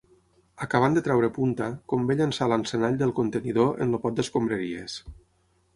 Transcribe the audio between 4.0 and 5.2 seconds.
pot d'escombraries.